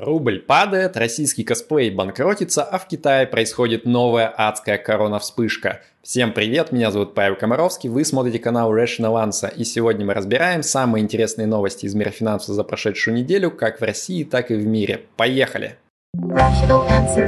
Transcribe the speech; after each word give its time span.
Рубль 0.00 0.38
падает, 0.38 0.96
российский 0.96 1.42
косплей 1.42 1.90
банкротится, 1.90 2.62
а 2.62 2.78
в 2.78 2.86
Китае 2.86 3.26
происходит 3.26 3.84
новая 3.84 4.28
адская 4.28 4.78
корона-вспышка. 4.78 5.80
Всем 6.02 6.32
привет, 6.32 6.70
меня 6.70 6.92
зовут 6.92 7.14
Павел 7.14 7.34
Комаровский, 7.34 7.88
вы 7.88 8.04
смотрите 8.04 8.38
канал 8.38 8.72
Rational 8.72 9.26
Answer, 9.26 9.52
и 9.52 9.64
сегодня 9.64 10.06
мы 10.06 10.14
разбираем 10.14 10.62
самые 10.62 11.02
интересные 11.02 11.48
новости 11.48 11.86
из 11.86 11.96
мира 11.96 12.10
финансов 12.10 12.54
за 12.54 12.62
прошедшую 12.62 13.16
неделю, 13.16 13.50
как 13.50 13.80
в 13.80 13.82
России, 13.82 14.22
так 14.22 14.52
и 14.52 14.54
в 14.54 14.64
мире. 14.64 15.00
Поехали! 15.16 15.78
Rational 16.16 16.86
Answer. 16.88 17.26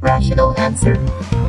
Rational 0.00 0.56
Answer. 0.56 1.45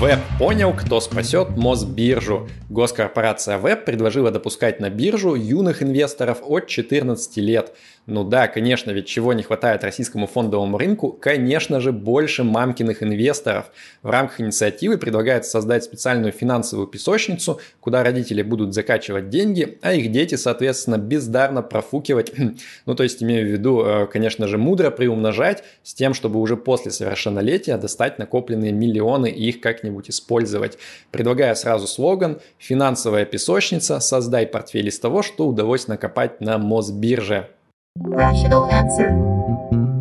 Веб 0.00 0.18
понял, 0.38 0.72
кто 0.72 0.98
спасет 0.98 1.58
Мосбиржу. 1.58 2.48
Госкорпорация 2.70 3.58
Веб 3.58 3.84
предложила 3.84 4.30
допускать 4.30 4.80
на 4.80 4.88
биржу 4.88 5.34
юных 5.34 5.82
инвесторов 5.82 6.38
от 6.42 6.68
14 6.68 7.36
лет. 7.36 7.76
Ну 8.06 8.24
да, 8.24 8.48
конечно, 8.48 8.90
ведь 8.90 9.06
чего 9.06 9.34
не 9.34 9.42
хватает 9.42 9.84
российскому 9.84 10.26
фондовому 10.26 10.78
рынку? 10.78 11.12
Конечно 11.12 11.80
же, 11.80 11.92
больше 11.92 12.44
мамкиных 12.44 13.02
инвесторов. 13.02 13.70
В 14.02 14.10
рамках 14.10 14.40
инициативы 14.40 14.96
предлагается 14.96 15.50
создать 15.50 15.84
специальную 15.84 16.32
финансовую 16.32 16.88
песочницу, 16.88 17.60
куда 17.78 18.02
родители 18.02 18.42
будут 18.42 18.72
закачивать 18.72 19.28
деньги, 19.28 19.78
а 19.82 19.92
их 19.92 20.10
дети, 20.10 20.36
соответственно, 20.36 20.96
бездарно 20.96 21.62
профукивать. 21.62 22.32
ну, 22.86 22.94
то 22.94 23.02
есть, 23.02 23.22
имею 23.22 23.46
в 23.46 23.50
виду, 23.52 23.84
э, 23.84 24.06
конечно 24.06 24.48
же, 24.48 24.56
мудро 24.56 24.90
приумножать 24.90 25.62
с 25.82 25.92
тем, 25.92 26.14
чтобы 26.14 26.40
уже 26.40 26.56
после 26.56 26.90
совершеннолетия 26.90 27.76
достать 27.76 28.18
накопленные 28.18 28.72
миллионы 28.72 29.30
и 29.30 29.50
их 29.50 29.60
как-нибудь 29.60 30.08
использовать. 30.08 30.78
Предлагаю 31.10 31.54
сразу 31.54 31.86
слоган 31.86 32.40
«Финансовая 32.58 33.26
песочница. 33.26 34.00
Создай 34.00 34.46
портфель 34.46 34.88
из 34.88 34.98
того, 34.98 35.22
что 35.22 35.46
удалось 35.46 35.86
накопать 35.86 36.40
на 36.40 36.56
Мосбирже». 36.56 37.50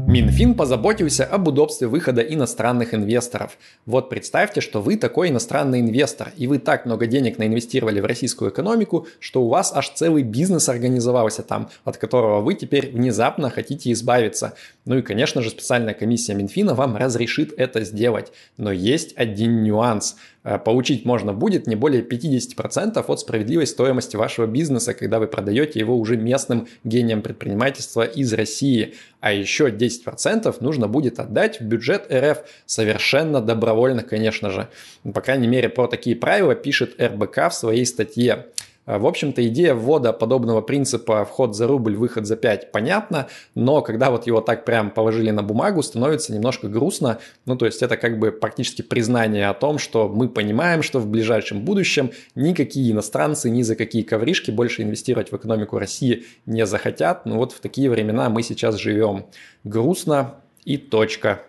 Минфин 0.07 0.53
позаботился 0.53 1.25
об 1.25 1.47
удобстве 1.47 1.87
выхода 1.87 2.21
иностранных 2.21 2.93
инвесторов. 2.93 3.57
Вот 3.87 4.11
представьте, 4.11 4.61
что 4.61 4.79
вы 4.79 4.95
такой 4.95 5.29
иностранный 5.29 5.79
инвестор, 5.79 6.31
и 6.37 6.45
вы 6.45 6.59
так 6.59 6.85
много 6.85 7.07
денег 7.07 7.39
наинвестировали 7.39 7.99
в 7.99 8.05
российскую 8.05 8.51
экономику, 8.51 9.07
что 9.19 9.41
у 9.41 9.49
вас 9.49 9.71
аж 9.75 9.89
целый 9.89 10.21
бизнес 10.21 10.69
организовался 10.69 11.41
там, 11.41 11.69
от 11.83 11.97
которого 11.97 12.41
вы 12.41 12.53
теперь 12.53 12.91
внезапно 12.91 13.49
хотите 13.49 13.91
избавиться. 13.91 14.53
Ну 14.85 14.99
и, 14.99 15.01
конечно 15.01 15.41
же, 15.41 15.49
специальная 15.49 15.95
комиссия 15.95 16.35
Минфина 16.35 16.75
вам 16.75 16.95
разрешит 16.95 17.53
это 17.57 17.83
сделать. 17.83 18.31
Но 18.57 18.71
есть 18.71 19.13
один 19.17 19.63
нюанс– 19.63 20.15
получить 20.65 21.05
можно 21.05 21.33
будет 21.33 21.67
не 21.67 21.75
более 21.75 22.01
50% 22.01 23.03
от 23.05 23.19
справедливой 23.19 23.67
стоимости 23.67 24.15
вашего 24.15 24.45
бизнеса, 24.45 24.93
когда 24.93 25.19
вы 25.19 25.27
продаете 25.27 25.79
его 25.79 25.97
уже 25.97 26.17
местным 26.17 26.67
гением 26.83 27.21
предпринимательства 27.21 28.03
из 28.03 28.31
России. 28.33 28.95
А 29.19 29.33
еще 29.33 29.69
10% 29.69 30.55
нужно 30.61 30.87
будет 30.87 31.19
отдать 31.19 31.59
в 31.59 31.63
бюджет 31.63 32.07
РФ 32.11 32.39
совершенно 32.65 33.41
добровольно, 33.41 34.01
конечно 34.01 34.49
же. 34.49 34.69
По 35.13 35.21
крайней 35.21 35.47
мере, 35.47 35.69
про 35.69 35.87
такие 35.87 36.15
правила 36.15 36.55
пишет 36.55 37.01
РБК 37.01 37.49
в 37.49 37.53
своей 37.53 37.85
статье. 37.85 38.45
А, 38.89 38.97
в 38.97 39.05
общем-то, 39.05 39.47
идея 39.47 39.75
ввода 39.75 40.13
подобного 40.13 40.61
принципа 40.61 41.23
вход 41.23 41.55
за 41.55 41.67
рубль, 41.67 41.95
выход 41.95 42.25
за 42.25 42.35
5 42.35 42.71
понятна, 42.71 43.27
но 43.53 43.83
когда 43.83 44.09
вот 44.09 44.25
его 44.25 44.41
так 44.41 44.65
прям 44.65 44.89
положили 44.89 45.29
на 45.29 45.43
бумагу, 45.43 45.83
становится 45.83 46.33
немножко 46.33 46.67
грустно. 46.67 47.19
Ну, 47.45 47.55
то 47.55 47.67
есть 47.67 47.83
это 47.83 47.97
как 47.97 48.17
бы 48.17 48.31
практически 48.31 48.81
признание 48.81 49.49
о 49.49 49.53
том, 49.53 49.77
что 49.77 50.09
мы 50.09 50.27
понимаем, 50.27 50.81
что 50.81 50.97
в 50.97 51.05
ближайшем 51.05 51.61
будущем 51.65 52.09
никакие 52.33 52.91
иностранцы 52.91 53.51
ни 53.51 53.61
за 53.61 53.75
какие 53.75 54.01
ковришки 54.01 54.49
больше 54.49 54.81
инвестировать 54.81 55.31
в 55.31 55.37
экономику 55.37 55.77
России 55.77 56.25
не 56.47 56.65
захотят. 56.65 57.27
Ну 57.27 57.35
вот 57.35 57.51
в 57.51 57.59
такие 57.59 57.91
времена 57.91 58.27
мы 58.31 58.41
сейчас 58.41 58.77
живем. 58.77 59.27
Грустно 59.63 60.37
и 60.65 60.77
точка. 60.77 61.41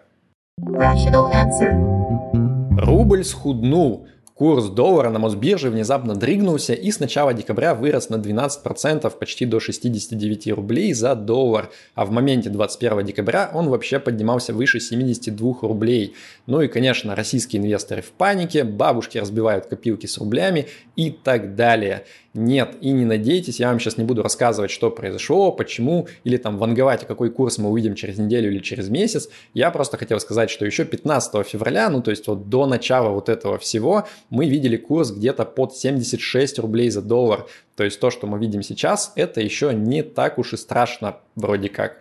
Рубль 2.77 3.24
схуднул. 3.24 4.06
Курс 4.40 4.70
доллара 4.70 5.11
на 5.11 5.18
Мосбирже 5.18 5.68
внезапно 5.68 6.14
дрыгнулся 6.14 6.73
и 6.73 6.90
с 6.90 6.98
начала 6.98 7.34
декабря 7.34 7.74
вырос 7.74 8.08
на 8.08 8.14
12%, 8.14 9.11
почти 9.18 9.45
до 9.45 9.61
69 9.61 10.52
рублей 10.52 10.95
за 10.95 11.14
доллар, 11.14 11.70
а 11.95 12.06
в 12.06 12.11
моменте 12.11 12.48
21 12.48 13.05
декабря 13.05 13.50
он 13.52 13.68
вообще 13.68 13.98
поднимался 13.98 14.55
выше 14.55 14.80
72 14.80 15.56
рублей. 15.61 16.14
Ну 16.46 16.62
и, 16.62 16.68
конечно, 16.68 17.14
российские 17.14 17.61
инвесторы 17.61 18.00
в 18.00 18.12
панике, 18.12 18.64
бабушки 18.64 19.18
разбивают 19.18 19.67
копилки 19.67 20.06
с 20.06 20.17
рублями 20.17 20.68
и 20.96 21.11
так 21.11 21.55
далее. 21.55 22.06
Нет, 22.33 22.77
и 22.80 22.92
не 22.92 23.05
надейтесь, 23.05 23.58
я 23.58 23.70
вам 23.70 23.80
сейчас 23.80 23.96
не 23.96 24.05
буду 24.05 24.23
рассказывать, 24.23 24.70
что 24.70 24.92
произошло, 24.92 25.50
почему, 25.50 26.06
или 26.23 26.36
там 26.36 26.58
ванговать, 26.58 27.05
какой 27.05 27.29
курс 27.29 27.58
мы 27.58 27.68
увидим 27.68 27.96
через 27.96 28.18
неделю 28.18 28.52
или 28.52 28.61
через 28.61 28.89
месяц. 28.89 29.29
Я 29.52 29.73
просто 29.73 29.96
хотел 29.96 30.20
сказать, 30.20 30.48
что 30.48 30.64
еще 30.64 30.84
15 30.84 31.45
февраля, 31.45 31.90
ну 31.90 32.00
то 32.02 32.12
есть 32.12 32.29
вот 32.29 32.48
до 32.48 32.67
начала 32.67 33.08
вот 33.08 33.29
этого 33.29 33.58
всего, 33.58 34.06
мы 34.30 34.48
видели 34.48 34.77
курс 34.77 35.11
где-то 35.11 35.45
под 35.45 35.74
76 35.74 36.58
рублей 36.61 36.91
за 36.91 37.02
доллар. 37.02 37.46
То 37.77 37.85
есть 37.85 38.01
то, 38.01 38.11
что 38.11 38.27
мы 38.27 38.39
видим 38.39 38.63
сейчас, 38.63 39.13
это 39.17 39.41
еще 39.41 39.74
не 39.74 40.02
так 40.02 40.39
уж 40.39 40.55
и 40.55 40.57
страшно 40.57 41.17
вроде 41.35 41.68
как. 41.68 41.98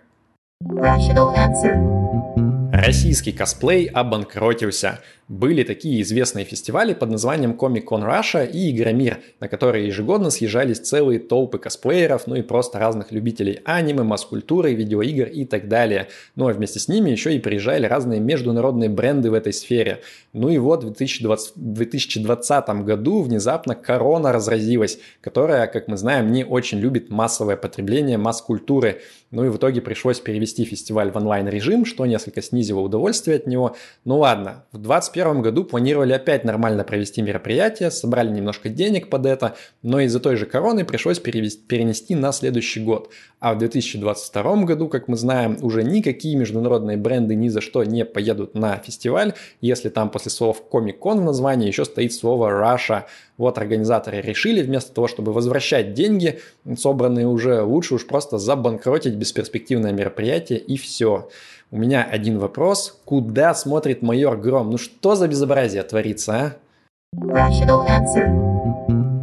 Rational 0.63 1.33
answer. 1.35 2.48
Российский 2.89 3.33
косплей 3.33 3.85
обанкротился. 3.85 4.99
Были 5.27 5.61
такие 5.61 6.01
известные 6.01 6.43
фестивали 6.43 6.95
под 6.95 7.11
названием 7.11 7.51
Comic 7.51 7.83
Con 7.85 8.03
Russia 8.03 8.49
и 8.49 8.71
Игромир, 8.71 9.19
на 9.39 9.47
которые 9.47 9.85
ежегодно 9.85 10.31
съезжались 10.31 10.79
целые 10.79 11.19
толпы 11.19 11.59
косплееров, 11.59 12.25
ну 12.25 12.33
и 12.33 12.41
просто 12.41 12.79
разных 12.79 13.11
любителей 13.11 13.59
аниме, 13.63 14.01
масс-культуры, 14.01 14.73
видеоигр 14.73 15.27
и 15.27 15.45
так 15.45 15.67
далее. 15.67 16.07
Ну 16.35 16.49
а 16.49 16.53
вместе 16.53 16.79
с 16.79 16.87
ними 16.87 17.11
еще 17.11 17.35
и 17.35 17.39
приезжали 17.39 17.85
разные 17.85 18.19
международные 18.19 18.89
бренды 18.89 19.29
в 19.29 19.35
этой 19.35 19.53
сфере. 19.53 20.01
Ну 20.33 20.49
и 20.49 20.57
вот 20.57 20.79
в 20.79 20.87
2020, 20.87 21.53
2020 21.57 22.69
году 22.83 23.21
внезапно 23.21 23.75
корона 23.75 24.31
разразилась, 24.31 24.97
которая, 25.21 25.67
как 25.67 25.87
мы 25.87 25.95
знаем, 25.95 26.31
не 26.31 26.43
очень 26.43 26.79
любит 26.79 27.11
массовое 27.11 27.55
потребление 27.55 28.17
масс-культуры. 28.17 29.01
Ну 29.31 29.45
и 29.45 29.49
в 29.49 29.57
итоге 29.57 29.81
пришлось 29.81 30.19
перевести 30.19 30.65
фестиваль 30.65 31.11
в 31.11 31.15
онлайн-режим, 31.17 31.85
что 31.85 32.05
несколько 32.07 32.41
снизило 32.41 32.79
удовольствие 32.79 33.37
от 33.37 33.45
него. 33.45 33.75
Ну 34.03 34.17
ладно, 34.17 34.65
в 34.71 34.79
2021 34.79 35.41
году 35.43 35.63
планировали 35.65 36.13
опять 36.13 36.43
нормально 36.43 36.83
провести 36.83 37.21
мероприятие, 37.21 37.91
собрали 37.91 38.31
немножко 38.31 38.69
денег 38.69 39.09
под 39.09 39.27
это, 39.27 39.55
но 39.83 39.99
из-за 39.99 40.19
той 40.19 40.35
же 40.35 40.47
короны 40.47 40.83
пришлось 40.83 41.19
перевести, 41.19 41.61
перенести 41.61 42.15
на 42.15 42.31
следующий 42.31 42.79
год. 42.79 43.11
А 43.39 43.53
в 43.53 43.59
2022 43.59 44.63
году, 44.63 44.87
как 44.87 45.07
мы 45.07 45.15
знаем, 45.15 45.57
уже 45.61 45.83
никакие 45.83 46.35
международные 46.35 46.97
бренды 46.97 47.35
ни 47.35 47.49
за 47.49 47.61
что 47.61 47.83
не 47.83 48.05
поедут 48.05 48.55
на 48.55 48.77
фестиваль, 48.77 49.33
если 49.61 49.89
там 49.89 50.09
после 50.09 50.31
слов 50.31 50.63
Comic-Con 50.71 51.19
в 51.19 51.23
названии 51.23 51.67
еще 51.67 51.85
стоит 51.85 52.13
слово 52.13 52.49
Russia. 52.49 53.03
Вот 53.39 53.57
организаторы 53.57 54.19
решили 54.19 54.61
вместо 54.61 54.93
того, 54.93 55.07
чтобы 55.07 55.31
возвращать 55.31 55.93
деньги, 55.93 56.39
собранные 56.77 57.25
уже, 57.25 57.61
лучше 57.61 57.95
уж 57.95 58.05
просто 58.05 58.37
забанкротить 58.37 59.15
бесперспективное 59.15 59.93
мероприятие 59.93 60.59
и 60.59 60.75
все. 60.75 61.29
У 61.71 61.77
меня 61.77 62.03
один 62.03 62.37
вопрос. 62.37 62.99
Куда 63.05 63.55
смотрит 63.55 64.01
майор 64.01 64.37
Гром? 64.37 64.71
Ну 64.71 64.77
что 64.77 65.15
за 65.15 65.29
безобразие 65.29 65.83
творится, 65.83 66.33
а? 66.33 66.55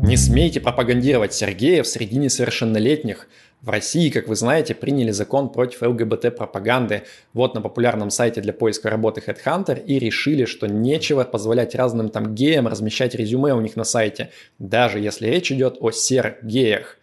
Не 0.06 0.16
смейте 0.16 0.60
пропагандировать 0.60 1.34
Сергеев 1.34 1.84
среди 1.84 2.18
несовершеннолетних. 2.18 3.26
В 3.60 3.70
России, 3.70 4.08
как 4.08 4.28
вы 4.28 4.36
знаете, 4.36 4.72
приняли 4.72 5.10
закон 5.10 5.48
против 5.48 5.82
ЛГБТ-пропаганды. 5.82 7.02
Вот 7.32 7.56
на 7.56 7.60
популярном 7.60 8.10
сайте 8.10 8.40
для 8.40 8.52
поиска 8.52 8.88
работы 8.88 9.20
Headhunter 9.20 9.84
и 9.84 9.98
решили, 9.98 10.44
что 10.44 10.68
нечего 10.68 11.24
позволять 11.24 11.74
разным 11.74 12.10
там 12.10 12.36
геям 12.36 12.68
размещать 12.68 13.16
резюме 13.16 13.52
у 13.52 13.60
них 13.60 13.74
на 13.74 13.82
сайте, 13.82 14.30
даже 14.60 15.00
если 15.00 15.26
речь 15.26 15.50
идет 15.50 15.78
о 15.80 15.90
сер-геях. 15.90 16.98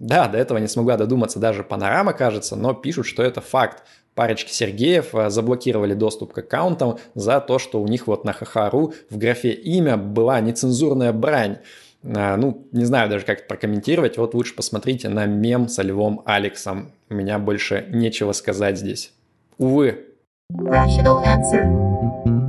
Да, 0.00 0.26
до 0.26 0.38
этого 0.38 0.58
не 0.58 0.66
смогла 0.66 0.96
додуматься 0.96 1.38
даже 1.38 1.62
Панорама, 1.62 2.12
кажется, 2.12 2.56
но 2.56 2.74
пишут, 2.74 3.06
что 3.06 3.22
это 3.22 3.40
факт. 3.40 3.84
Парочки 4.16 4.52
Сергеев 4.52 5.14
э, 5.14 5.30
заблокировали 5.30 5.94
доступ 5.94 6.32
к 6.32 6.38
аккаунтам 6.38 6.98
за 7.14 7.38
то, 7.38 7.60
что 7.60 7.80
у 7.80 7.86
них 7.86 8.08
вот 8.08 8.24
на 8.24 8.32
ХХРУ 8.32 8.94
в 9.10 9.16
графе 9.16 9.52
имя 9.52 9.96
была 9.96 10.40
нецензурная 10.40 11.12
брань. 11.12 11.58
А, 12.04 12.36
ну, 12.36 12.66
не 12.72 12.84
знаю 12.84 13.10
даже, 13.10 13.24
как 13.24 13.40
это 13.40 13.48
прокомментировать. 13.48 14.18
Вот 14.18 14.34
лучше 14.34 14.54
посмотрите 14.54 15.08
на 15.08 15.26
мем 15.26 15.68
со 15.68 15.82
Львом 15.82 16.22
Алексом. 16.24 16.92
У 17.10 17.14
меня 17.14 17.38
больше 17.38 17.86
нечего 17.90 18.32
сказать 18.32 18.78
здесь. 18.78 19.12
Увы. 19.58 20.04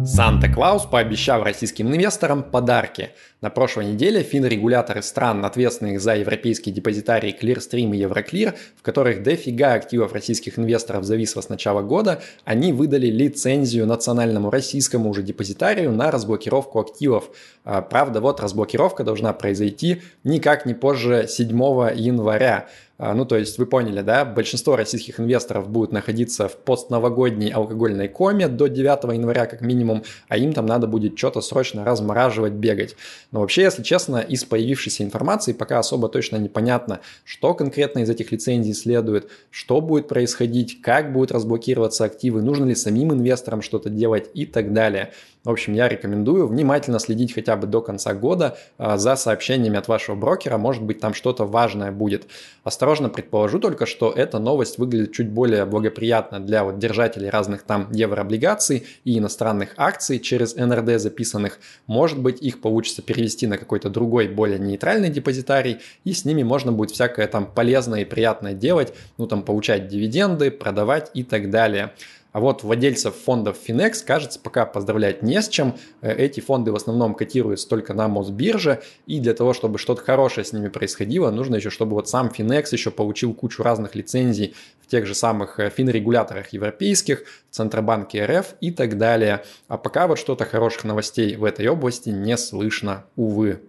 Санта-Клаус 0.09 0.87
пообещал 0.87 1.43
российским 1.43 1.87
инвесторам 1.87 2.41
подарки. 2.41 3.11
На 3.41 3.51
прошлой 3.51 3.85
неделе 3.85 4.23
финрегуляторы 4.23 5.03
стран, 5.03 5.45
ответственных 5.45 6.01
за 6.01 6.15
европейские 6.15 6.73
депозитарии 6.73 7.37
Clearstream 7.39 7.95
и 7.95 8.01
Euroclear, 8.01 8.55
в 8.75 8.81
которых 8.81 9.21
дофига 9.21 9.73
активов 9.73 10.13
российских 10.13 10.57
инвесторов 10.57 11.03
зависло 11.03 11.41
с 11.41 11.49
начала 11.49 11.83
года, 11.83 12.23
они 12.43 12.73
выдали 12.73 13.05
лицензию 13.05 13.85
национальному 13.85 14.49
российскому 14.49 15.11
уже 15.11 15.21
депозитарию 15.21 15.91
на 15.91 16.09
разблокировку 16.09 16.79
активов. 16.79 17.29
А, 17.63 17.83
правда, 17.83 18.19
вот 18.19 18.39
разблокировка 18.39 19.03
должна 19.03 19.31
произойти 19.33 20.01
никак 20.23 20.65
не 20.65 20.73
позже 20.73 21.27
7 21.29 21.49
января. 21.95 22.67
А, 23.01 23.13
ну, 23.13 23.23
то 23.23 23.37
есть 23.37 23.57
вы 23.57 23.65
поняли, 23.65 24.01
да, 24.01 24.25
большинство 24.25 24.75
российских 24.75 25.21
инвесторов 25.21 25.69
будут 25.69 25.93
находиться 25.93 26.49
в 26.49 26.57
постновогодней 26.57 27.49
алкогольной 27.49 28.09
коме 28.09 28.49
до 28.49 28.67
9 28.67 29.13
января 29.13 29.45
как 29.45 29.61
минимум, 29.61 30.03
а 30.27 30.37
им 30.37 30.51
там 30.51 30.65
надо 30.65 30.85
будет 30.85 31.17
что-то 31.17 31.39
срочно 31.39 31.85
размораживать, 31.85 32.51
бегать. 32.51 32.97
Но 33.31 33.39
вообще, 33.39 33.61
если 33.61 33.83
честно, 33.83 34.17
из 34.17 34.43
появившейся 34.43 35.03
информации 35.03 35.53
пока 35.53 35.79
особо 35.79 36.09
точно 36.09 36.35
непонятно, 36.35 36.99
что 37.23 37.53
конкретно 37.53 37.99
из 37.99 38.09
этих 38.09 38.33
лицензий 38.33 38.73
следует, 38.73 39.29
что 39.49 39.79
будет 39.79 40.09
происходить, 40.09 40.81
как 40.81 41.13
будут 41.13 41.31
разблокироваться 41.31 42.03
активы, 42.03 42.41
нужно 42.41 42.65
ли 42.65 42.75
самим 42.75 43.13
инвесторам 43.13 43.61
что-то 43.61 43.89
делать 43.89 44.29
и 44.33 44.45
так 44.45 44.73
далее. 44.73 45.13
В 45.45 45.49
общем, 45.49 45.73
я 45.73 45.87
рекомендую 45.87 46.47
внимательно 46.47 46.99
следить 46.99 47.33
хотя 47.33 47.55
бы 47.55 47.65
до 47.65 47.81
конца 47.81 48.13
года 48.13 48.57
а, 48.77 48.97
за 48.97 49.15
сообщениями 49.15 49.77
от 49.77 49.87
вашего 49.87 50.15
брокера, 50.15 50.57
может 50.57 50.83
быть 50.83 50.99
там 50.99 51.13
что-то 51.13 51.45
важное 51.45 51.93
будет. 51.93 52.27
Осторожно 52.65 53.07
предположу 53.07 53.57
только, 53.59 53.85
что 53.85 54.11
эта 54.11 54.37
новость 54.37 54.77
выглядит 54.77 55.13
чуть 55.13 55.29
более 55.29 55.63
благоприятно 55.63 56.41
для 56.41 56.65
вот 56.65 56.77
держателей 56.77 57.29
разных 57.29 57.63
там 57.63 57.87
еврооблигаций 57.91 58.85
и 59.05 59.17
иностранных 59.17 59.75
акций 59.77 60.19
через 60.19 60.57
НРД 60.57 60.99
записанных. 60.99 61.59
Может 61.87 62.19
быть 62.19 62.41
их 62.41 62.59
получится 62.59 63.01
перевести 63.01 63.47
на 63.47 63.57
какой-то 63.57 63.89
другой, 63.89 64.27
более 64.27 64.59
нейтральный 64.59 65.09
депозитарий, 65.09 65.77
и 66.03 66.11
с 66.11 66.25
ними 66.25 66.43
можно 66.43 66.73
будет 66.73 66.91
всякое 66.91 67.27
там 67.27 67.45
полезное 67.45 68.01
и 68.01 68.05
приятное 68.05 68.53
делать, 68.53 68.93
ну 69.17 69.25
там 69.25 69.43
получать 69.43 69.87
дивиденды, 69.87 70.51
продавать 70.51 71.11
и 71.13 71.23
так 71.23 71.49
далее. 71.49 71.93
А 72.31 72.39
вот 72.39 72.63
владельцев 72.63 73.15
фондов 73.15 73.57
Finex, 73.67 74.03
кажется, 74.05 74.39
пока 74.39 74.65
поздравлять 74.65 75.23
не 75.23 75.41
с 75.41 75.49
чем. 75.49 75.75
Э, 76.01 76.13
эти 76.13 76.39
фонды 76.39 76.71
в 76.71 76.75
основном 76.75 77.15
котируются 77.15 77.67
только 77.67 77.93
на 77.93 78.07
Мосбирже, 78.07 78.81
и 79.07 79.19
для 79.19 79.33
того, 79.33 79.53
чтобы 79.53 79.77
что-то 79.77 80.01
хорошее 80.01 80.45
с 80.45 80.53
ними 80.53 80.67
происходило, 80.67 81.31
нужно 81.31 81.55
еще, 81.55 81.69
чтобы 81.69 81.93
вот 81.93 82.07
сам 82.07 82.27
Finex 82.27 82.67
еще 82.71 82.91
получил 82.91 83.33
кучу 83.33 83.63
разных 83.63 83.95
лицензий 83.95 84.55
в 84.81 84.87
тех 84.87 85.05
же 85.05 85.15
самых 85.15 85.59
э, 85.59 85.69
финрегуляторах 85.69 86.53
европейских, 86.53 87.23
в 87.49 87.55
Центробанке 87.55 88.25
РФ 88.25 88.55
и 88.61 88.71
так 88.71 88.97
далее. 88.97 89.43
А 89.67 89.77
пока 89.77 90.07
вот 90.07 90.19
что-то 90.19 90.45
хороших 90.45 90.83
новостей 90.83 91.35
в 91.35 91.43
этой 91.43 91.67
области 91.67 92.09
не 92.09 92.37
слышно, 92.37 93.05
увы. 93.15 93.59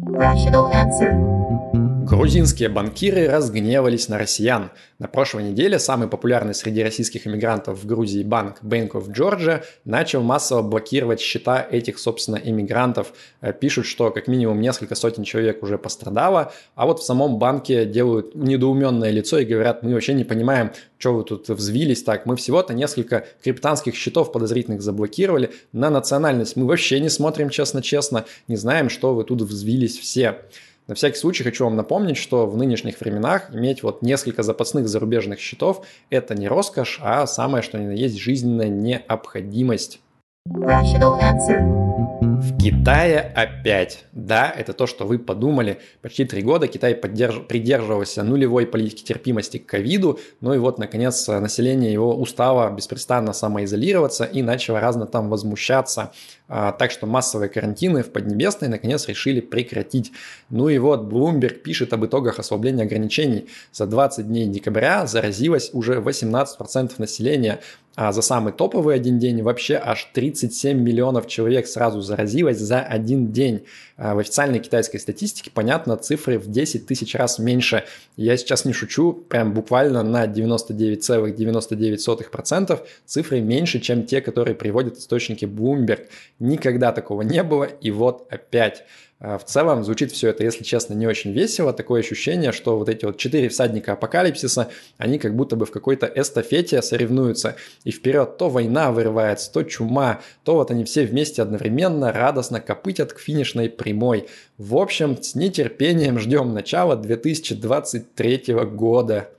Rational 0.00 0.72
answer. 0.72 1.83
Грузинские 2.04 2.68
банкиры 2.68 3.28
разгневались 3.28 4.10
на 4.10 4.18
россиян. 4.18 4.70
На 4.98 5.08
прошлой 5.08 5.44
неделе 5.44 5.78
самый 5.78 6.06
популярный 6.06 6.52
среди 6.54 6.82
российских 6.82 7.26
иммигрантов 7.26 7.82
в 7.82 7.86
Грузии 7.86 8.22
банк 8.22 8.58
Bank 8.62 8.90
of 8.90 9.08
Georgia 9.08 9.64
начал 9.86 10.22
массово 10.22 10.60
блокировать 10.60 11.20
счета 11.20 11.66
этих, 11.68 11.98
собственно, 11.98 12.36
иммигрантов. 12.36 13.14
Э, 13.40 13.54
пишут, 13.54 13.86
что 13.86 14.10
как 14.10 14.28
минимум 14.28 14.60
несколько 14.60 14.94
сотен 14.94 15.24
человек 15.24 15.62
уже 15.62 15.78
пострадало, 15.78 16.52
а 16.74 16.84
вот 16.84 17.00
в 17.00 17.04
самом 17.04 17.38
банке 17.38 17.86
делают 17.86 18.34
недоуменное 18.34 19.10
лицо 19.10 19.38
и 19.38 19.46
говорят, 19.46 19.82
мы 19.82 19.94
вообще 19.94 20.12
не 20.12 20.24
понимаем, 20.24 20.72
что 20.98 21.14
вы 21.14 21.24
тут 21.24 21.48
взвились 21.48 22.02
так, 22.02 22.26
мы 22.26 22.36
всего-то 22.36 22.74
несколько 22.74 23.26
криптанских 23.42 23.94
счетов 23.94 24.30
подозрительных 24.30 24.82
заблокировали, 24.82 25.52
на 25.72 25.88
национальность 25.88 26.56
мы 26.56 26.66
вообще 26.66 27.00
не 27.00 27.08
смотрим 27.08 27.48
честно-честно, 27.48 28.26
не 28.46 28.56
знаем, 28.56 28.90
что 28.90 29.14
вы 29.14 29.24
тут 29.24 29.40
взвились 29.40 29.98
все. 29.98 30.42
На 30.86 30.94
всякий 30.94 31.16
случай 31.16 31.44
хочу 31.44 31.64
вам 31.64 31.76
напомнить, 31.76 32.18
что 32.18 32.46
в 32.46 32.58
нынешних 32.58 33.00
временах 33.00 33.54
иметь 33.54 33.82
вот 33.82 34.02
несколько 34.02 34.42
запасных 34.42 34.86
зарубежных 34.86 35.40
счетов– 35.40 35.86
это 36.10 36.34
не 36.34 36.46
роскошь, 36.46 37.00
а 37.02 37.26
самое 37.26 37.62
что 37.62 37.78
ни 37.78 37.86
на 37.86 37.92
есть 37.92 38.18
жизненная 38.18 38.68
необходимость. 38.68 40.00
В 40.46 42.58
Китае 42.58 43.32
опять. 43.34 44.04
Да, 44.12 44.52
это 44.54 44.74
то, 44.74 44.86
что 44.86 45.06
вы 45.06 45.18
подумали. 45.18 45.78
Почти 46.02 46.26
три 46.26 46.42
года 46.42 46.68
Китай 46.68 46.94
поддерж... 46.94 47.46
придерживался 47.48 48.22
нулевой 48.22 48.66
политики 48.66 49.02
терпимости 49.02 49.56
к 49.56 49.64
ковиду. 49.64 50.18
Ну 50.42 50.52
и 50.52 50.58
вот, 50.58 50.78
наконец, 50.78 51.26
население 51.28 51.94
его 51.94 52.14
устало 52.14 52.70
беспрестанно 52.70 53.32
самоизолироваться 53.32 54.24
и 54.24 54.42
начало 54.42 54.80
разно 54.80 55.06
там 55.06 55.30
возмущаться. 55.30 56.12
А, 56.46 56.72
так 56.72 56.90
что 56.90 57.06
массовые 57.06 57.48
карантины 57.48 58.02
в 58.02 58.10
Поднебесной 58.10 58.68
наконец 58.68 59.08
решили 59.08 59.40
прекратить. 59.40 60.12
Ну 60.50 60.68
и 60.68 60.76
вот 60.78 61.02
Bloomberg 61.02 61.54
пишет 61.54 61.94
об 61.94 62.04
итогах 62.04 62.38
ослабления 62.38 62.84
ограничений. 62.84 63.48
За 63.72 63.86
20 63.86 64.28
дней 64.28 64.46
декабря 64.46 65.06
заразилось 65.06 65.70
уже 65.72 66.00
18% 66.00 66.92
населения. 66.98 67.60
А 67.96 68.12
за 68.12 68.22
самый 68.22 68.52
топовый 68.52 68.96
один 68.96 69.20
день 69.20 69.40
вообще 69.42 69.80
аж 69.82 70.10
37 70.12 70.76
миллионов 70.76 71.28
человек 71.28 71.68
сразу 71.68 72.00
заразилось 72.00 72.58
за 72.58 72.80
один 72.80 73.30
день. 73.30 73.66
А 73.96 74.16
в 74.16 74.18
официальной 74.18 74.58
китайской 74.58 74.98
статистике, 74.98 75.52
понятно, 75.54 75.96
цифры 75.96 76.40
в 76.40 76.50
10 76.50 76.86
тысяч 76.86 77.14
раз 77.14 77.38
меньше. 77.38 77.84
Я 78.16 78.36
сейчас 78.36 78.64
не 78.64 78.72
шучу, 78.72 79.12
прям 79.12 79.54
буквально 79.54 80.02
на 80.02 80.26
99,99% 80.26 82.80
цифры 83.06 83.40
меньше, 83.40 83.78
чем 83.78 84.04
те, 84.04 84.20
которые 84.20 84.56
приводят 84.56 84.98
источники 84.98 85.44
Bloomberg. 85.44 86.08
Никогда 86.38 86.92
такого 86.92 87.22
не 87.22 87.42
было, 87.42 87.64
и 87.64 87.90
вот 87.90 88.26
опять. 88.30 88.84
А, 89.20 89.38
в 89.38 89.44
целом 89.44 89.84
звучит 89.84 90.12
все 90.12 90.28
это, 90.30 90.44
если 90.44 90.64
честно, 90.64 90.94
не 90.94 91.06
очень 91.06 91.32
весело. 91.32 91.72
Такое 91.72 92.00
ощущение, 92.00 92.52
что 92.52 92.76
вот 92.76 92.88
эти 92.88 93.04
вот 93.04 93.16
четыре 93.16 93.48
всадника 93.48 93.92
апокалипсиса, 93.92 94.68
они 94.98 95.18
как 95.18 95.34
будто 95.34 95.56
бы 95.56 95.64
в 95.64 95.70
какой-то 95.70 96.06
эстафете 96.06 96.82
соревнуются. 96.82 97.56
И 97.84 97.90
вперед 97.90 98.36
то 98.36 98.50
война 98.50 98.92
вырывается, 98.92 99.52
то 99.52 99.62
чума, 99.62 100.20
то 100.42 100.56
вот 100.56 100.70
они 100.70 100.84
все 100.84 101.06
вместе 101.06 101.40
одновременно 101.40 102.12
радостно 102.12 102.60
копытят 102.60 103.12
к 103.12 103.18
финишной 103.18 103.70
прямой. 103.70 104.28
В 104.58 104.76
общем, 104.76 105.22
с 105.22 105.34
нетерпением 105.34 106.18
ждем 106.18 106.52
начала 106.52 106.96
2023 106.96 108.54
года. 108.72 109.30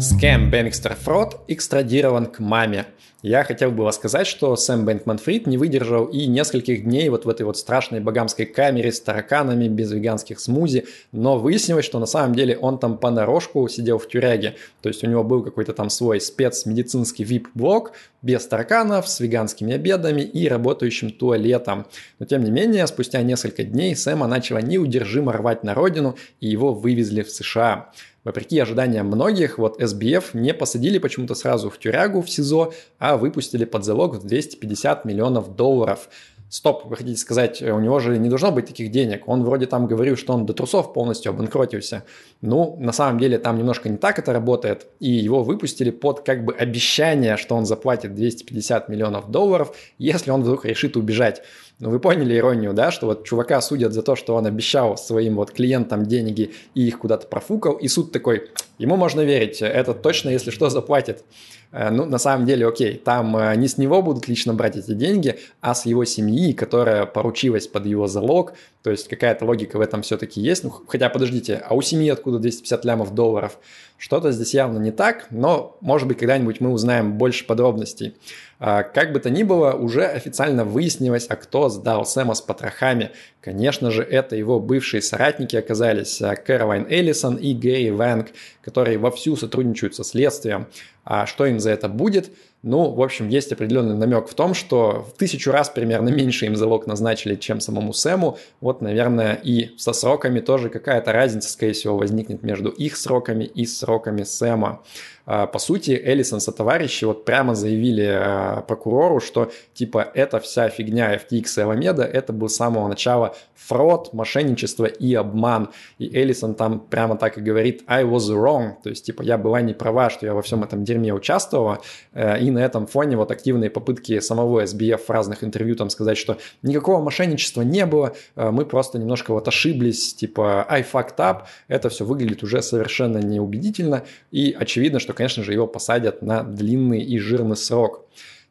Скэм 0.00 0.50
Бэнкстер 0.50 0.96
Фрод 0.96 1.40
экстрадирован 1.46 2.26
к 2.26 2.40
маме. 2.40 2.86
Я 3.22 3.44
хотел 3.44 3.70
бы 3.70 3.90
сказать, 3.92 4.26
что 4.26 4.54
Сэм 4.56 4.84
Бэнкман-Фрид 4.84 5.46
не 5.46 5.56
выдержал 5.56 6.04
и 6.06 6.26
нескольких 6.26 6.84
дней 6.84 7.08
вот 7.08 7.24
в 7.24 7.28
этой 7.28 7.46
вот 7.46 7.56
страшной 7.56 8.00
багамской 8.00 8.44
камере 8.44 8.92
с 8.92 9.00
тараканами, 9.00 9.68
без 9.68 9.92
веганских 9.92 10.40
смузи, 10.40 10.86
но 11.12 11.38
выяснилось, 11.38 11.84
что 11.84 11.98
на 12.00 12.06
самом 12.06 12.34
деле 12.34 12.58
он 12.58 12.78
там 12.78 12.98
понарошку 12.98 13.66
сидел 13.68 13.98
в 13.98 14.08
тюряге, 14.08 14.56
то 14.82 14.88
есть 14.88 15.02
у 15.04 15.06
него 15.06 15.24
был 15.24 15.42
какой-то 15.42 15.72
там 15.72 15.88
свой 15.88 16.20
спецмедицинский 16.20 17.24
VIP-блок, 17.24 17.92
без 18.20 18.46
тараканов, 18.46 19.08
с 19.08 19.20
веганскими 19.20 19.74
обедами 19.74 20.22
и 20.22 20.48
работающим 20.48 21.10
туалетом. 21.10 21.86
Но 22.18 22.26
тем 22.26 22.42
не 22.42 22.50
менее, 22.50 22.86
спустя 22.86 23.22
несколько 23.22 23.62
дней 23.64 23.94
Сэма 23.94 24.26
начала 24.26 24.58
неудержимо 24.58 25.32
рвать 25.32 25.62
на 25.62 25.72
родину, 25.72 26.16
и 26.40 26.48
его 26.48 26.74
вывезли 26.74 27.22
в 27.22 27.30
США. 27.30 27.90
Вопреки 28.24 28.58
ожиданиям 28.58 29.06
многих, 29.06 29.58
вот 29.58 29.78
SBF 29.80 30.30
не 30.32 30.54
посадили 30.54 30.96
почему-то 30.96 31.34
сразу 31.34 31.68
в 31.68 31.78
тюрягу 31.78 32.22
в 32.22 32.30
СИЗО, 32.30 32.72
а 32.98 33.18
выпустили 33.18 33.66
под 33.66 33.84
залог 33.84 34.14
в 34.14 34.26
250 34.26 35.04
миллионов 35.04 35.54
долларов. 35.54 36.08
Стоп, 36.54 36.84
вы 36.84 36.94
хотите 36.94 37.18
сказать, 37.18 37.60
у 37.62 37.80
него 37.80 37.98
же 37.98 38.16
не 38.16 38.28
должно 38.28 38.52
быть 38.52 38.66
таких 38.66 38.92
денег. 38.92 39.26
Он 39.26 39.42
вроде 39.42 39.66
там 39.66 39.88
говорил, 39.88 40.16
что 40.16 40.34
он 40.34 40.46
до 40.46 40.52
трусов 40.52 40.92
полностью 40.92 41.30
обанкротился. 41.30 42.04
Ну, 42.42 42.76
на 42.78 42.92
самом 42.92 43.18
деле 43.18 43.38
там 43.38 43.58
немножко 43.58 43.88
не 43.88 43.96
так 43.96 44.20
это 44.20 44.32
работает. 44.32 44.86
И 45.00 45.10
его 45.10 45.42
выпустили 45.42 45.90
под 45.90 46.20
как 46.20 46.44
бы 46.44 46.54
обещание, 46.54 47.36
что 47.38 47.56
он 47.56 47.66
заплатит 47.66 48.14
250 48.14 48.88
миллионов 48.88 49.32
долларов, 49.32 49.74
если 49.98 50.30
он 50.30 50.42
вдруг 50.42 50.64
решит 50.64 50.96
убежать. 50.96 51.42
Ну, 51.80 51.90
вы 51.90 51.98
поняли 51.98 52.38
иронию, 52.38 52.72
да, 52.72 52.92
что 52.92 53.06
вот 53.06 53.24
чувака 53.24 53.60
судят 53.60 53.92
за 53.92 54.02
то, 54.02 54.14
что 54.14 54.36
он 54.36 54.46
обещал 54.46 54.96
своим 54.96 55.34
вот 55.34 55.50
клиентам 55.50 56.06
деньги 56.06 56.52
и 56.76 56.86
их 56.86 57.00
куда-то 57.00 57.26
профукал, 57.26 57.72
и 57.72 57.88
суд 57.88 58.12
такой, 58.12 58.48
ему 58.78 58.96
можно 58.96 59.20
верить, 59.22 59.62
это 59.62 59.94
точно, 59.94 60.30
если 60.30 60.50
что, 60.50 60.70
заплатит. 60.70 61.24
Э, 61.72 61.90
ну, 61.90 62.04
на 62.04 62.18
самом 62.18 62.46
деле, 62.46 62.66
окей, 62.66 62.94
там 62.94 63.36
э, 63.36 63.56
не 63.56 63.68
с 63.68 63.78
него 63.78 64.00
будут 64.00 64.28
лично 64.28 64.54
брать 64.54 64.76
эти 64.76 64.92
деньги, 64.92 65.38
а 65.60 65.74
с 65.74 65.86
его 65.86 66.04
семьи, 66.04 66.52
которая 66.52 67.04
поручилась 67.04 67.66
под 67.66 67.86
его 67.86 68.06
залог, 68.06 68.54
то 68.82 68.90
есть 68.90 69.08
какая-то 69.08 69.44
логика 69.44 69.76
в 69.78 69.80
этом 69.80 70.02
все-таки 70.02 70.40
есть. 70.40 70.62
Ну, 70.62 70.70
хотя, 70.70 71.08
подождите, 71.08 71.56
а 71.56 71.74
у 71.74 71.82
семьи 71.82 72.08
откуда 72.10 72.38
250 72.38 72.84
лямов 72.84 73.14
долларов? 73.14 73.58
Что-то 73.96 74.32
здесь 74.32 74.54
явно 74.54 74.78
не 74.78 74.92
так, 74.92 75.26
но, 75.30 75.76
может 75.80 76.06
быть, 76.06 76.18
когда-нибудь 76.18 76.60
мы 76.60 76.70
узнаем 76.70 77.18
больше 77.18 77.46
подробностей. 77.46 78.14
А, 78.58 78.82
как 78.82 79.12
бы 79.12 79.20
то 79.20 79.30
ни 79.30 79.42
было, 79.42 79.72
уже 79.72 80.04
официально 80.04 80.64
выяснилось, 80.64 81.26
а 81.28 81.36
кто 81.36 81.68
сдал 81.68 82.06
Сэма 82.06 82.34
с 82.34 82.40
потрохами. 82.40 83.10
Конечно 83.40 83.90
же, 83.90 84.02
это 84.02 84.36
его 84.36 84.60
бывшие 84.60 85.02
соратники 85.02 85.56
оказались 85.56 86.20
а, 86.22 86.36
Кэролайн 86.36 86.86
Эллисон 86.88 87.36
и 87.36 87.54
Гэри 87.54 87.90
Вэнг, 87.90 88.28
которые 88.62 88.98
вовсю 88.98 89.36
сотрудничают 89.36 89.94
со 89.94 90.04
следствием. 90.04 90.66
А 91.04 91.26
что 91.26 91.44
им 91.46 91.60
за 91.60 91.70
это 91.70 91.88
будет? 91.88 92.30
Ну, 92.62 92.90
в 92.90 93.02
общем, 93.02 93.28
есть 93.28 93.52
определенный 93.52 93.94
намек 93.94 94.26
в 94.26 94.32
том, 94.32 94.54
что 94.54 95.06
в 95.06 95.18
тысячу 95.18 95.50
раз 95.50 95.68
примерно 95.68 96.08
меньше 96.08 96.46
им 96.46 96.56
залог 96.56 96.86
назначили, 96.86 97.34
чем 97.34 97.60
самому 97.60 97.92
Сэму. 97.92 98.38
Вот, 98.62 98.80
наверное, 98.80 99.34
и 99.34 99.76
со 99.76 99.92
сроками 99.92 100.40
тоже 100.40 100.70
какая-то 100.70 101.12
разница, 101.12 101.50
скорее 101.50 101.74
всего, 101.74 101.98
возникнет 101.98 102.42
между 102.42 102.70
их 102.70 102.96
сроками 102.96 103.44
и 103.44 103.66
сроками 103.66 104.22
Сэма. 104.22 104.82
А, 105.26 105.46
по 105.46 105.58
сути, 105.58 105.90
Эллисон 105.92 106.40
со 106.40 106.52
товарищи 106.52 107.04
вот 107.04 107.24
прямо 107.24 107.54
заявили 107.54 108.06
а, 108.06 108.60
прокурору, 108.62 109.20
что 109.20 109.50
типа 109.72 110.10
эта 110.14 110.38
вся 110.40 110.68
фигня 110.68 111.14
FTX 111.14 111.30
и 111.30 111.42
Alameda, 111.44 112.02
это 112.02 112.32
был 112.32 112.48
с 112.48 112.56
самого 112.56 112.88
начала 112.88 113.34
фрод, 113.54 114.12
мошенничество 114.12 114.84
и 114.84 115.14
обман. 115.14 115.70
И 115.98 116.14
Эллисон 116.14 116.54
там 116.54 116.80
прямо 116.80 117.16
так 117.16 117.38
и 117.38 117.40
говорит 117.40 117.82
I 117.86 118.04
was 118.04 118.28
wrong, 118.28 118.74
то 118.82 118.90
есть 118.90 119.06
типа 119.06 119.22
я 119.22 119.38
была 119.38 119.62
не 119.62 119.72
права, 119.72 120.10
что 120.10 120.26
я 120.26 120.34
во 120.34 120.42
всем 120.42 120.62
этом 120.62 120.84
дерьме 120.84 121.14
участвовала. 121.14 121.80
Э, 122.12 122.38
и 122.38 122.50
на 122.50 122.58
этом 122.58 122.86
фоне 122.86 123.16
вот 123.16 123.30
активные 123.30 123.70
попытки 123.70 124.20
самого 124.20 124.64
SBF 124.64 124.98
в 125.06 125.10
разных 125.10 125.42
интервью 125.42 125.76
там 125.76 125.88
сказать, 125.88 126.18
что 126.18 126.36
никакого 126.62 127.02
мошенничества 127.02 127.62
не 127.62 127.86
было, 127.86 128.14
э, 128.36 128.50
мы 128.50 128.66
просто 128.66 128.98
немножко 128.98 129.32
вот 129.32 129.48
ошиблись, 129.48 130.14
типа 130.14 130.66
I 130.68 130.82
fucked 130.82 131.16
up, 131.16 131.44
это 131.68 131.88
все 131.88 132.04
выглядит 132.04 132.42
уже 132.42 132.60
совершенно 132.60 133.18
неубедительно. 133.18 134.04
И 134.30 134.54
очевидно, 134.58 135.00
что 135.00 135.13
конечно 135.14 135.42
же, 135.42 135.52
его 135.52 135.66
посадят 135.66 136.22
на 136.22 136.42
длинный 136.42 137.02
и 137.02 137.18
жирный 137.18 137.56
срок. 137.56 138.04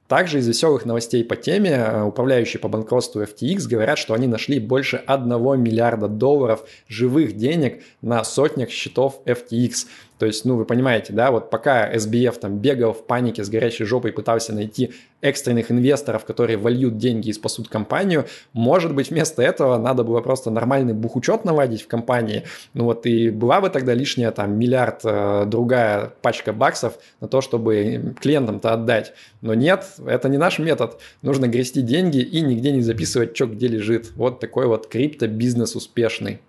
Также 0.07 0.39
из 0.39 0.47
веселых 0.47 0.85
новостей 0.85 1.23
по 1.23 1.35
теме 1.35 1.71
э, 1.71 2.03
управляющие 2.03 2.59
по 2.59 2.67
банкротству 2.67 3.23
FTX 3.23 3.67
говорят, 3.67 3.97
что 3.97 4.13
они 4.13 4.27
нашли 4.27 4.59
больше 4.59 4.97
1 4.97 5.29
миллиарда 5.61 6.07
долларов 6.07 6.65
живых 6.87 7.37
денег 7.37 7.83
на 8.01 8.23
сотнях 8.23 8.69
счетов 8.69 9.21
FTX. 9.25 9.87
То 10.19 10.25
есть, 10.25 10.45
ну, 10.45 10.55
вы 10.55 10.65
понимаете, 10.65 11.13
да, 11.13 11.31
вот 11.31 11.49
пока 11.49 11.91
SBF 11.93 12.39
там 12.39 12.59
бегал 12.59 12.93
в 12.93 13.05
панике 13.05 13.43
с 13.43 13.49
горящей 13.49 13.85
жопой 13.85 14.11
пытался 14.11 14.53
найти 14.53 14.93
экстренных 15.21 15.71
инвесторов, 15.71 16.25
которые 16.25 16.57
вольют 16.57 16.97
деньги 16.97 17.29
и 17.29 17.33
спасут 17.33 17.69
компанию, 17.69 18.25
может 18.51 18.93
быть, 18.93 19.09
вместо 19.09 19.41
этого 19.41 19.77
надо 19.77 20.03
было 20.03 20.21
просто 20.21 20.51
нормальный 20.51 20.93
бухучет 20.93 21.45
наводить 21.45 21.81
в 21.81 21.87
компании. 21.87 22.43
Ну 22.73 22.85
вот 22.85 23.05
и 23.05 23.29
была 23.29 23.61
бы 23.61 23.69
тогда 23.69 23.93
лишняя 23.93 24.31
там 24.31 24.57
миллиард 24.57 25.01
э, 25.03 25.45
другая 25.47 26.13
пачка 26.21 26.53
баксов 26.53 26.99
на 27.21 27.27
то, 27.27 27.41
чтобы 27.41 28.13
клиентам-то 28.21 28.73
отдать. 28.73 29.13
Но 29.41 29.53
нет, 29.53 29.85
это 30.05 30.29
не 30.29 30.37
наш 30.37 30.59
метод. 30.59 30.99
Нужно 31.21 31.47
грести 31.47 31.81
деньги 31.81 32.19
и 32.19 32.41
нигде 32.41 32.71
не 32.71 32.81
записывать, 32.81 33.35
что 33.35 33.47
где 33.47 33.67
лежит. 33.67 34.11
Вот 34.15 34.39
такой 34.39 34.67
вот 34.67 34.87
крипто-бизнес 34.87 35.75
успешный. 35.75 36.39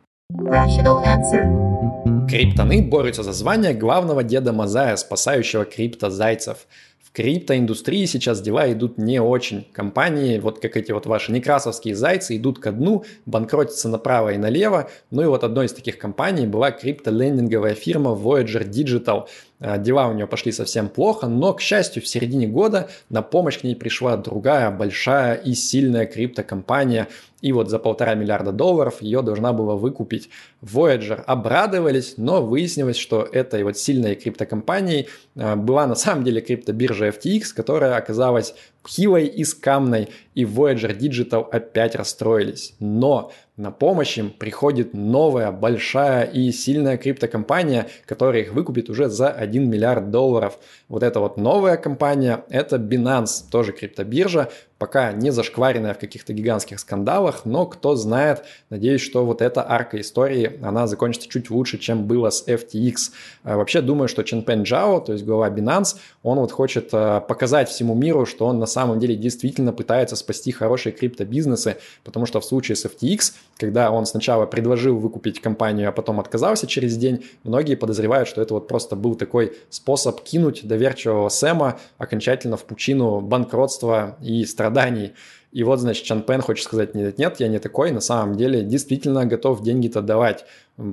Криптоны 2.26 2.83
борются 2.83 3.23
за 3.23 3.33
звание 3.33 3.75
главного 3.75 4.25
деда 4.25 4.54
Мазая, 4.54 4.97
спасающего 4.97 5.66
криптозайцев. 5.66 6.66
В 7.02 7.12
криптоиндустрии 7.12 8.07
сейчас 8.07 8.40
дела 8.40 8.73
идут 8.73 8.97
не 8.97 9.21
очень. 9.21 9.69
Компании, 9.73 10.38
вот 10.38 10.61
как 10.61 10.78
эти 10.78 10.93
вот 10.93 11.04
ваши 11.04 11.31
некрасовские 11.31 11.95
зайцы, 11.95 12.38
идут 12.38 12.59
ко 12.59 12.73
дну, 12.73 13.04
банкротятся 13.26 13.90
направо 13.90 14.33
и 14.33 14.38
налево. 14.38 14.88
Ну 15.11 15.23
и 15.23 15.26
вот 15.26 15.45
одной 15.45 15.66
из 15.66 15.75
таких 15.75 15.99
компаний 15.99 16.47
была 16.47 16.71
криптолендинговая 16.71 17.75
фирма 17.75 18.12
Voyager 18.12 18.66
Digital. 18.66 19.28
А, 19.64 19.78
дела 19.78 20.09
у 20.09 20.12
нее 20.12 20.26
пошли 20.26 20.52
совсем 20.52 20.90
плохо, 20.90 21.26
но, 21.26 21.54
к 21.54 21.61
счастью, 21.62 22.02
в 22.02 22.06
середине 22.06 22.47
года 22.47 22.90
на 23.09 23.23
помощь 23.23 23.59
к 23.59 23.64
ней 23.64 23.75
пришла 23.75 24.18
другая 24.18 24.71
большая 24.71 25.37
и 25.37 25.54
сильная 25.54 26.04
криптокомпания, 26.04 27.09
и 27.40 27.50
вот 27.52 27.71
за 27.71 27.78
полтора 27.78 28.14
миллиарда 28.14 28.52
долларов 28.52 29.00
ее 29.00 29.23
должна 29.23 29.54
была 29.54 29.75
выкупить 29.75 30.28
Voyager. 30.61 31.23
Обрадовались, 31.25 32.14
но 32.18 32.42
выяснилось, 32.42 32.97
что 32.99 33.23
этой 33.23 33.64
вот 33.64 33.78
сильной 33.78 34.16
криптокомпанией 34.16 35.09
а, 35.35 35.56
была 35.56 35.87
на 35.87 35.94
самом 35.94 36.25
деле 36.25 36.42
криптобиржа 36.42 37.09
FTX, 37.09 37.54
которая 37.56 37.97
оказалась 37.97 38.54
хилой 38.88 39.26
и 39.26 39.45
скамной, 39.45 40.09
и 40.35 40.45
Voyager 40.45 40.97
Digital 40.97 41.49
опять 41.50 41.95
расстроились. 41.95 42.75
Но 42.81 43.33
на 43.57 43.71
помощь 43.71 44.19
им 44.19 44.31
приходит 44.31 44.95
новая, 44.95 45.53
большая 45.53 46.25
и 46.25 46.50
сильная 46.50 46.97
криптокомпания, 46.97 47.87
которая 48.05 48.43
их 48.43 48.53
выкупит 48.53 48.91
уже 48.91 49.09
за 49.09 49.31
1 49.31 49.71
миллиард 49.71 50.11
долларов. 50.11 50.59
Вот 50.88 51.05
эта 51.05 51.21
вот 51.21 51.37
новая 51.37 51.76
компания– 51.76 52.45
это 52.49 52.76
Binance, 52.76 53.45
тоже 53.50 53.71
криптобиржа, 53.73 54.50
пока 54.79 55.12
не 55.12 55.31
зашкваренная 55.31 55.95
в 55.95 55.99
каких-то 55.99 56.33
гигантских 56.33 56.81
скандалах, 56.81 57.45
но 57.45 57.64
кто 57.67 57.95
знает, 57.95 58.45
надеюсь, 58.71 59.00
что 59.00 59.25
вот 59.25 59.41
эта 59.41 59.64
арка 59.67 60.00
истории, 60.00 60.59
она 60.61 60.88
закончится 60.88 61.29
чуть 61.29 61.49
лучше, 61.49 61.79
чем 61.79 62.07
было 62.07 62.31
с 62.31 62.47
FTX. 62.47 62.97
А 63.45 63.57
вообще 63.57 63.81
думаю, 63.83 64.09
что 64.09 64.25
Ченпен 64.25 64.64
Джао, 64.64 65.00
то 65.00 65.12
есть 65.12 65.25
глава 65.25 65.49
Binance, 65.49 65.97
он 66.25 66.38
вот 66.38 66.50
хочет 66.50 66.88
а, 66.93 67.21
показать 67.21 67.69
всему 67.69 67.95
миру, 67.95 68.26
что 68.26 68.47
он 68.47 68.59
на 68.59 68.67
самом 68.75 68.99
деле 68.99 69.16
действительно 69.16 69.73
пытается 69.73 70.16
спасти 70.16 70.52
хорошие 70.52 70.93
криптобизнесы, 70.93 71.76
потому 72.04 72.26
что 72.26 72.40
в 72.40 72.45
случае 72.45 72.76
с 72.76 72.85
FTX, 72.85 73.33
когда 73.57 73.90
он 73.90 74.04
сначала 74.04 74.45
предложил 74.45 74.99
выкупить 74.99 75.40
компанию, 75.40 75.88
а 75.88 75.93
потом 75.93 76.21
отказался 76.21 76.66
через 76.66 76.97
день, 76.97 77.25
многие 77.45 77.76
подозревают, 77.76 78.28
что 78.28 78.43
это 78.43 78.54
вот 78.54 78.69
просто 78.69 78.97
был 78.97 79.14
такой 79.14 79.52
способ 79.71 80.21
кинуть 80.23 80.66
доверчивого 80.66 81.28
Сэма 81.28 81.78
окончательно 81.99 82.57
в 82.57 82.64
пучину 82.64 83.21
банкротства 83.21 84.16
и 84.21 84.45
страданий. 84.45 85.12
И 85.52 85.62
вот, 85.62 85.78
значит, 85.78 86.04
Чан 86.04 86.23
Пен 86.23 86.40
хочет 86.40 86.64
сказать, 86.64 86.97
нет, 86.97 87.16
нет, 87.16 87.38
я 87.38 87.47
не 87.47 87.61
такой, 87.61 87.93
на 87.93 88.00
самом 88.00 88.37
деле 88.37 88.62
действительно 88.62 89.25
готов 89.25 89.62
деньги-то 89.62 90.02
давать. 90.02 90.45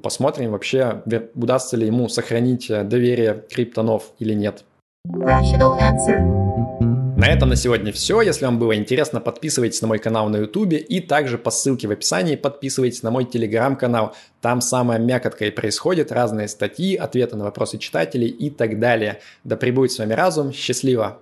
Посмотрим 0.03 0.51
вообще, 0.51 1.01
удастся 1.33 1.77
ли 1.77 1.87
ему 1.87 2.07
сохранить 2.09 2.67
доверие 2.67 3.43
криптонов 3.49 4.11
или 4.19 4.35
нет. 4.35 4.63
Rational 5.07 5.79
answer. 5.79 6.90
На 7.21 7.27
этом 7.27 7.49
на 7.49 7.55
сегодня 7.55 7.93
все. 7.93 8.19
Если 8.21 8.45
вам 8.45 8.57
было 8.57 8.75
интересно, 8.75 9.21
подписывайтесь 9.21 9.79
на 9.83 9.87
мой 9.87 9.99
канал 9.99 10.27
на 10.29 10.37
YouTube 10.37 10.73
и 10.73 10.99
также 10.99 11.37
по 11.37 11.51
ссылке 11.51 11.87
в 11.87 11.91
описании 11.91 12.35
подписывайтесь 12.35 13.03
на 13.03 13.11
мой 13.11 13.25
телеграм-канал. 13.25 14.15
Там 14.41 14.59
самая 14.59 14.97
мякотка 14.97 15.45
и 15.45 15.51
происходит, 15.51 16.11
разные 16.11 16.47
статьи, 16.47 16.95
ответы 16.95 17.35
на 17.35 17.43
вопросы 17.43 17.77
читателей 17.77 18.27
и 18.27 18.49
так 18.49 18.79
далее. 18.79 19.19
Да 19.43 19.55
пребудет 19.55 19.91
с 19.91 19.99
вами 19.99 20.13
разум. 20.13 20.51
Счастливо! 20.51 21.19